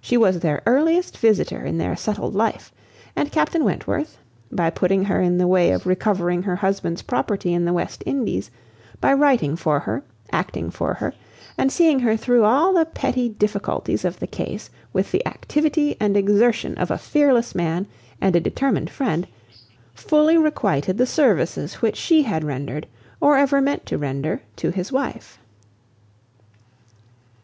She 0.00 0.16
was 0.16 0.38
their 0.38 0.62
earliest 0.64 1.18
visitor 1.18 1.64
in 1.66 1.76
their 1.76 1.96
settled 1.96 2.36
life; 2.36 2.70
and 3.16 3.32
Captain 3.32 3.64
Wentworth, 3.64 4.16
by 4.52 4.70
putting 4.70 5.06
her 5.06 5.20
in 5.20 5.38
the 5.38 5.48
way 5.48 5.72
of 5.72 5.88
recovering 5.88 6.44
her 6.44 6.54
husband's 6.54 7.02
property 7.02 7.52
in 7.52 7.64
the 7.64 7.72
West 7.72 8.04
Indies, 8.06 8.48
by 9.00 9.12
writing 9.12 9.56
for 9.56 9.80
her, 9.80 10.04
acting 10.30 10.70
for 10.70 10.94
her, 10.94 11.14
and 11.58 11.72
seeing 11.72 11.98
her 11.98 12.16
through 12.16 12.44
all 12.44 12.74
the 12.74 12.84
petty 12.84 13.28
difficulties 13.28 14.04
of 14.04 14.20
the 14.20 14.28
case 14.28 14.70
with 14.92 15.10
the 15.10 15.26
activity 15.26 15.96
and 15.98 16.16
exertion 16.16 16.78
of 16.78 16.92
a 16.92 16.96
fearless 16.96 17.52
man 17.52 17.88
and 18.20 18.36
a 18.36 18.40
determined 18.40 18.88
friend, 18.88 19.26
fully 19.94 20.36
requited 20.38 20.96
the 20.96 21.06
services 21.06 21.82
which 21.82 21.96
she 21.96 22.22
had 22.22 22.44
rendered, 22.44 22.86
or 23.20 23.36
ever 23.36 23.60
meant 23.60 23.84
to 23.84 23.98
render, 23.98 24.42
to 24.54 24.70
his 24.70 24.92
wife. 24.92 25.40